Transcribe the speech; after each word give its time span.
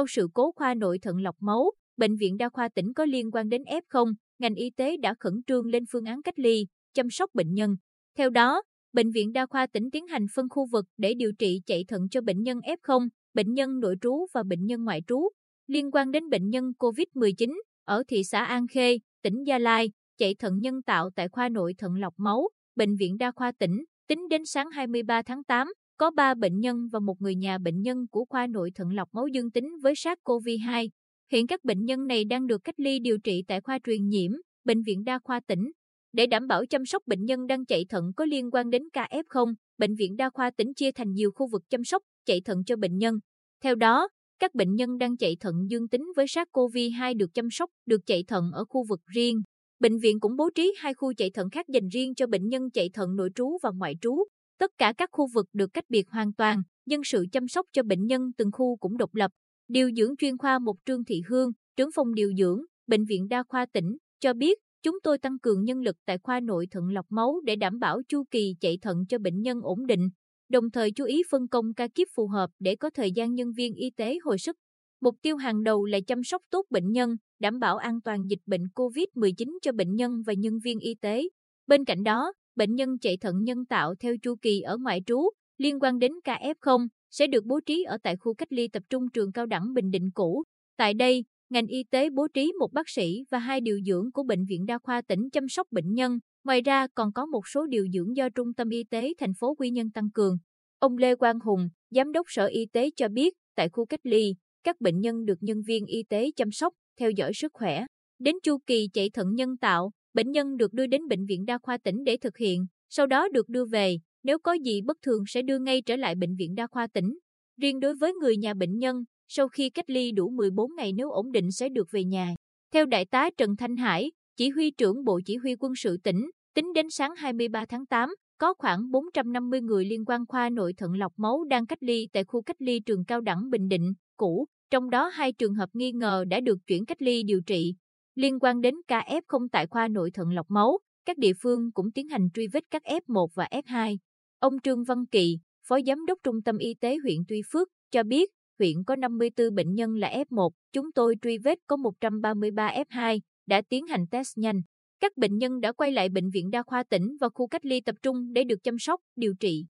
sau 0.00 0.06
sự 0.06 0.28
cố 0.34 0.52
khoa 0.52 0.74
nội 0.74 0.98
thận 1.02 1.16
lọc 1.22 1.36
máu, 1.40 1.70
bệnh 1.96 2.16
viện 2.16 2.36
đa 2.36 2.48
khoa 2.48 2.68
tỉnh 2.68 2.92
có 2.92 3.04
liên 3.04 3.30
quan 3.30 3.48
đến 3.48 3.62
F0, 3.62 4.14
ngành 4.38 4.54
y 4.54 4.70
tế 4.70 4.96
đã 4.96 5.14
khẩn 5.20 5.32
trương 5.46 5.66
lên 5.66 5.84
phương 5.90 6.04
án 6.04 6.22
cách 6.22 6.38
ly, 6.38 6.66
chăm 6.94 7.10
sóc 7.10 7.30
bệnh 7.34 7.54
nhân. 7.54 7.76
Theo 8.18 8.30
đó, 8.30 8.62
bệnh 8.92 9.10
viện 9.10 9.32
đa 9.32 9.46
khoa 9.46 9.66
tỉnh 9.66 9.90
tiến 9.90 10.06
hành 10.06 10.26
phân 10.34 10.48
khu 10.50 10.66
vực 10.66 10.84
để 10.96 11.14
điều 11.14 11.32
trị 11.38 11.60
chạy 11.66 11.84
thận 11.88 12.08
cho 12.10 12.20
bệnh 12.20 12.42
nhân 12.42 12.58
F0, 12.58 13.08
bệnh 13.34 13.54
nhân 13.54 13.80
nội 13.80 13.96
trú 14.00 14.26
và 14.32 14.42
bệnh 14.42 14.66
nhân 14.66 14.84
ngoại 14.84 15.02
trú. 15.06 15.28
Liên 15.66 15.90
quan 15.90 16.10
đến 16.10 16.28
bệnh 16.30 16.48
nhân 16.48 16.64
COVID-19 16.78 17.60
ở 17.84 18.02
thị 18.08 18.24
xã 18.24 18.44
An 18.44 18.66
Khê, 18.66 18.98
tỉnh 19.22 19.46
Gia 19.46 19.58
Lai, 19.58 19.90
chạy 20.18 20.34
thận 20.34 20.58
nhân 20.60 20.82
tạo 20.82 21.10
tại 21.16 21.28
khoa 21.28 21.48
nội 21.48 21.74
thận 21.78 21.94
lọc 21.94 22.14
máu, 22.16 22.48
bệnh 22.76 22.96
viện 22.96 23.18
đa 23.18 23.30
khoa 23.30 23.52
tỉnh, 23.52 23.84
tính 24.08 24.28
đến 24.28 24.44
sáng 24.44 24.70
23 24.70 25.22
tháng 25.22 25.44
8, 25.44 25.68
có 26.00 26.10
3 26.10 26.34
bệnh 26.34 26.60
nhân 26.60 26.88
và 26.92 26.98
một 26.98 27.20
người 27.20 27.34
nhà 27.34 27.58
bệnh 27.58 27.82
nhân 27.82 28.06
của 28.10 28.24
khoa 28.24 28.46
nội 28.46 28.70
thận 28.74 28.92
lọc 28.92 29.08
máu 29.12 29.26
dương 29.26 29.50
tính 29.50 29.68
với 29.82 29.94
SARS-CoV-2. 29.94 30.88
Hiện 31.32 31.46
các 31.46 31.64
bệnh 31.64 31.84
nhân 31.84 32.06
này 32.06 32.24
đang 32.24 32.46
được 32.46 32.64
cách 32.64 32.80
ly 32.80 32.98
điều 32.98 33.18
trị 33.18 33.44
tại 33.48 33.60
khoa 33.60 33.78
truyền 33.86 34.08
nhiễm, 34.08 34.30
bệnh 34.64 34.82
viện 34.82 35.04
đa 35.04 35.18
khoa 35.24 35.40
tỉnh. 35.46 35.72
Để 36.12 36.26
đảm 36.26 36.46
bảo 36.46 36.66
chăm 36.66 36.86
sóc 36.86 37.02
bệnh 37.06 37.24
nhân 37.24 37.46
đang 37.46 37.64
chạy 37.66 37.84
thận 37.88 38.12
có 38.16 38.24
liên 38.24 38.50
quan 38.50 38.70
đến 38.70 38.82
ca 38.92 39.08
F0, 39.10 39.54
bệnh 39.78 39.94
viện 39.94 40.16
đa 40.16 40.30
khoa 40.30 40.50
tỉnh 40.50 40.74
chia 40.74 40.92
thành 40.92 41.12
nhiều 41.12 41.30
khu 41.34 41.48
vực 41.52 41.62
chăm 41.70 41.84
sóc 41.84 42.02
chạy 42.26 42.40
thận 42.44 42.64
cho 42.66 42.76
bệnh 42.76 42.96
nhân. 42.96 43.14
Theo 43.62 43.74
đó, 43.74 44.08
các 44.38 44.54
bệnh 44.54 44.74
nhân 44.74 44.98
đang 44.98 45.16
chạy 45.16 45.36
thận 45.40 45.54
dương 45.68 45.88
tính 45.88 46.12
với 46.16 46.26
SARS-CoV-2 46.26 47.16
được 47.16 47.34
chăm 47.34 47.50
sóc, 47.50 47.70
được 47.86 48.00
chạy 48.06 48.24
thận 48.28 48.50
ở 48.54 48.64
khu 48.64 48.84
vực 48.88 49.00
riêng. 49.14 49.42
Bệnh 49.80 49.98
viện 49.98 50.20
cũng 50.20 50.36
bố 50.36 50.50
trí 50.54 50.74
hai 50.78 50.94
khu 50.94 51.12
chạy 51.16 51.30
thận 51.30 51.50
khác 51.50 51.66
dành 51.68 51.88
riêng 51.88 52.14
cho 52.14 52.26
bệnh 52.26 52.48
nhân 52.48 52.70
chạy 52.70 52.90
thận 52.94 53.16
nội 53.16 53.30
trú 53.34 53.58
và 53.62 53.70
ngoại 53.70 53.94
trú. 54.00 54.24
Tất 54.60 54.70
cả 54.78 54.92
các 54.98 55.08
khu 55.12 55.26
vực 55.34 55.46
được 55.52 55.74
cách 55.74 55.84
biệt 55.88 56.08
hoàn 56.08 56.32
toàn, 56.32 56.62
nhân 56.86 57.00
sự 57.04 57.24
chăm 57.32 57.48
sóc 57.48 57.66
cho 57.72 57.82
bệnh 57.82 58.06
nhân 58.06 58.30
từng 58.36 58.50
khu 58.52 58.76
cũng 58.76 58.96
độc 58.96 59.14
lập. 59.14 59.30
Điều 59.68 59.90
dưỡng 59.96 60.16
chuyên 60.16 60.38
khoa 60.38 60.58
một 60.58 60.76
Trương 60.84 61.04
Thị 61.04 61.22
Hương, 61.28 61.50
trưởng 61.76 61.90
phòng 61.94 62.14
điều 62.14 62.32
dưỡng, 62.38 62.62
Bệnh 62.86 63.04
viện 63.04 63.28
Đa 63.28 63.42
khoa 63.48 63.66
tỉnh, 63.72 63.96
cho 64.20 64.32
biết, 64.32 64.58
chúng 64.82 64.98
tôi 65.02 65.18
tăng 65.18 65.38
cường 65.38 65.64
nhân 65.64 65.80
lực 65.80 65.96
tại 66.06 66.18
khoa 66.22 66.40
nội 66.40 66.66
thận 66.70 66.88
lọc 66.88 67.06
máu 67.08 67.40
để 67.44 67.56
đảm 67.56 67.78
bảo 67.78 68.00
chu 68.08 68.24
kỳ 68.30 68.54
chạy 68.60 68.78
thận 68.82 69.04
cho 69.08 69.18
bệnh 69.18 69.40
nhân 69.40 69.60
ổn 69.62 69.86
định, 69.86 70.08
đồng 70.48 70.70
thời 70.70 70.90
chú 70.90 71.04
ý 71.04 71.22
phân 71.30 71.48
công 71.48 71.74
ca 71.74 71.88
kíp 71.88 72.08
phù 72.14 72.26
hợp 72.26 72.50
để 72.58 72.76
có 72.76 72.90
thời 72.90 73.12
gian 73.12 73.34
nhân 73.34 73.52
viên 73.52 73.74
y 73.74 73.90
tế 73.96 74.18
hồi 74.22 74.38
sức. 74.38 74.56
Mục 75.00 75.14
tiêu 75.22 75.36
hàng 75.36 75.62
đầu 75.62 75.84
là 75.84 75.98
chăm 76.06 76.24
sóc 76.24 76.42
tốt 76.50 76.66
bệnh 76.70 76.92
nhân, 76.92 77.16
đảm 77.38 77.58
bảo 77.58 77.76
an 77.76 78.00
toàn 78.00 78.22
dịch 78.28 78.42
bệnh 78.46 78.64
COVID-19 78.74 79.58
cho 79.62 79.72
bệnh 79.72 79.94
nhân 79.94 80.22
và 80.26 80.32
nhân 80.32 80.58
viên 80.64 80.78
y 80.78 80.94
tế. 80.94 81.22
Bên 81.66 81.84
cạnh 81.84 82.02
đó, 82.02 82.32
bệnh 82.60 82.74
nhân 82.74 82.98
chạy 82.98 83.16
thận 83.16 83.44
nhân 83.44 83.64
tạo 83.66 83.94
theo 84.00 84.14
chu 84.22 84.34
kỳ 84.42 84.60
ở 84.60 84.76
ngoại 84.76 85.02
trú 85.06 85.30
liên 85.58 85.78
quan 85.80 85.98
đến 85.98 86.12
KF0 86.24 86.86
sẽ 87.10 87.26
được 87.26 87.44
bố 87.44 87.60
trí 87.66 87.82
ở 87.82 87.98
tại 88.02 88.16
khu 88.16 88.34
cách 88.34 88.52
ly 88.52 88.68
tập 88.68 88.82
trung 88.90 89.10
trường 89.10 89.32
cao 89.32 89.46
đẳng 89.46 89.74
Bình 89.74 89.90
Định 89.90 90.10
cũ. 90.14 90.42
Tại 90.76 90.94
đây, 90.94 91.24
ngành 91.50 91.66
y 91.66 91.84
tế 91.90 92.10
bố 92.10 92.28
trí 92.34 92.52
một 92.58 92.72
bác 92.72 92.88
sĩ 92.88 93.24
và 93.30 93.38
hai 93.38 93.60
điều 93.60 93.80
dưỡng 93.86 94.12
của 94.12 94.22
bệnh 94.22 94.44
viện 94.44 94.66
đa 94.66 94.78
khoa 94.78 95.02
tỉnh 95.02 95.30
chăm 95.32 95.48
sóc 95.48 95.66
bệnh 95.70 95.94
nhân. 95.94 96.18
Ngoài 96.44 96.60
ra 96.60 96.86
còn 96.94 97.12
có 97.12 97.26
một 97.26 97.48
số 97.48 97.66
điều 97.66 97.86
dưỡng 97.92 98.16
do 98.16 98.28
Trung 98.28 98.54
tâm 98.54 98.68
Y 98.68 98.84
tế 98.84 99.12
thành 99.18 99.32
phố 99.40 99.54
Quy 99.54 99.70
Nhơn 99.70 99.90
tăng 99.90 100.10
cường. 100.14 100.38
Ông 100.78 100.98
Lê 100.98 101.14
Quang 101.14 101.40
Hùng, 101.40 101.68
Giám 101.90 102.12
đốc 102.12 102.26
Sở 102.28 102.46
Y 102.46 102.66
tế 102.72 102.90
cho 102.96 103.08
biết, 103.08 103.34
tại 103.56 103.68
khu 103.68 103.86
cách 103.86 104.00
ly, 104.02 104.34
các 104.64 104.80
bệnh 104.80 105.00
nhân 105.00 105.24
được 105.24 105.38
nhân 105.40 105.62
viên 105.66 105.86
y 105.86 106.02
tế 106.08 106.30
chăm 106.36 106.52
sóc, 106.52 106.74
theo 106.98 107.10
dõi 107.10 107.32
sức 107.34 107.52
khỏe. 107.54 107.84
Đến 108.18 108.34
chu 108.42 108.58
kỳ 108.66 108.88
chạy 108.92 109.10
thận 109.10 109.34
nhân 109.34 109.56
tạo, 109.56 109.92
bệnh 110.14 110.30
nhân 110.30 110.56
được 110.56 110.72
đưa 110.72 110.86
đến 110.86 111.08
bệnh 111.08 111.26
viện 111.26 111.44
đa 111.46 111.58
khoa 111.58 111.78
tỉnh 111.78 112.04
để 112.04 112.16
thực 112.16 112.36
hiện, 112.36 112.66
sau 112.88 113.06
đó 113.06 113.28
được 113.28 113.48
đưa 113.48 113.64
về, 113.64 113.96
nếu 114.22 114.38
có 114.38 114.52
gì 114.52 114.80
bất 114.82 114.96
thường 115.02 115.24
sẽ 115.26 115.42
đưa 115.42 115.58
ngay 115.58 115.82
trở 115.82 115.96
lại 115.96 116.14
bệnh 116.14 116.36
viện 116.36 116.54
đa 116.54 116.66
khoa 116.66 116.86
tỉnh. 116.86 117.18
Riêng 117.60 117.80
đối 117.80 117.94
với 117.94 118.14
người 118.14 118.36
nhà 118.36 118.54
bệnh 118.54 118.78
nhân, 118.78 119.04
sau 119.28 119.48
khi 119.48 119.70
cách 119.70 119.90
ly 119.90 120.12
đủ 120.12 120.30
14 120.30 120.70
ngày 120.76 120.92
nếu 120.92 121.10
ổn 121.10 121.32
định 121.32 121.52
sẽ 121.52 121.68
được 121.68 121.88
về 121.90 122.04
nhà. 122.04 122.34
Theo 122.72 122.86
Đại 122.86 123.04
tá 123.04 123.30
Trần 123.36 123.56
Thanh 123.56 123.76
Hải, 123.76 124.10
chỉ 124.36 124.48
huy 124.48 124.70
trưởng 124.70 125.04
Bộ 125.04 125.20
Chỉ 125.24 125.36
huy 125.36 125.56
quân 125.60 125.72
sự 125.76 125.96
tỉnh, 125.96 126.30
tính 126.54 126.72
đến 126.72 126.86
sáng 126.90 127.14
23 127.16 127.64
tháng 127.68 127.86
8, 127.86 128.14
có 128.38 128.54
khoảng 128.54 128.90
450 128.90 129.60
người 129.60 129.84
liên 129.84 130.04
quan 130.04 130.26
khoa 130.26 130.50
nội 130.50 130.72
thận 130.76 130.92
lọc 130.92 131.12
máu 131.16 131.44
đang 131.44 131.66
cách 131.66 131.82
ly 131.82 132.08
tại 132.12 132.24
khu 132.24 132.42
cách 132.42 132.62
ly 132.62 132.80
trường 132.80 133.04
cao 133.04 133.20
đẳng 133.20 133.50
Bình 133.50 133.68
Định, 133.68 133.92
cũ, 134.16 134.46
trong 134.70 134.90
đó 134.90 135.08
hai 135.08 135.32
trường 135.32 135.54
hợp 135.54 135.68
nghi 135.72 135.92
ngờ 135.92 136.24
đã 136.28 136.40
được 136.40 136.58
chuyển 136.66 136.84
cách 136.84 137.02
ly 137.02 137.22
điều 137.22 137.40
trị. 137.46 137.74
Liên 138.14 138.38
quan 138.40 138.60
đến 138.60 138.74
ca 138.88 139.04
F0 139.08 139.48
tại 139.52 139.66
khoa 139.66 139.88
nội 139.88 140.10
thận 140.10 140.28
lọc 140.32 140.50
máu, 140.50 140.78
các 141.04 141.18
địa 141.18 141.32
phương 141.42 141.72
cũng 141.72 141.90
tiến 141.94 142.08
hành 142.08 142.28
truy 142.34 142.48
vết 142.52 142.64
các 142.70 142.82
F1 142.82 143.26
và 143.34 143.48
F2. 143.50 143.96
Ông 144.38 144.60
Trương 144.62 144.84
Văn 144.84 145.06
Kỳ, 145.06 145.38
Phó 145.66 145.78
Giám 145.86 146.06
đốc 146.06 146.18
Trung 146.22 146.42
tâm 146.42 146.58
Y 146.58 146.74
tế 146.74 146.96
huyện 147.02 147.18
Tuy 147.28 147.42
Phước, 147.52 147.68
cho 147.90 148.02
biết 148.02 148.30
huyện 148.58 148.84
có 148.86 148.96
54 148.96 149.54
bệnh 149.54 149.74
nhân 149.74 149.94
là 149.94 150.24
F1, 150.30 150.50
chúng 150.72 150.92
tôi 150.92 151.14
truy 151.22 151.38
vết 151.38 151.58
có 151.66 151.76
133 151.76 152.72
F2, 152.88 153.20
đã 153.46 153.62
tiến 153.68 153.86
hành 153.86 154.06
test 154.10 154.38
nhanh. 154.38 154.60
Các 155.00 155.16
bệnh 155.16 155.38
nhân 155.38 155.60
đã 155.60 155.72
quay 155.72 155.92
lại 155.92 156.08
bệnh 156.08 156.30
viện 156.30 156.50
đa 156.50 156.62
khoa 156.62 156.82
tỉnh 156.82 157.16
và 157.20 157.28
khu 157.34 157.46
cách 157.46 157.64
ly 157.64 157.80
tập 157.80 157.94
trung 158.02 158.32
để 158.32 158.44
được 158.44 158.62
chăm 158.62 158.78
sóc, 158.78 159.00
điều 159.16 159.34
trị. 159.40 159.64